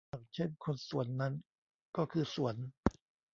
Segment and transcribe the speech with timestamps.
[0.11, 1.33] ดังเช่นคนสวนนั้น
[1.97, 2.55] ก็คือสวน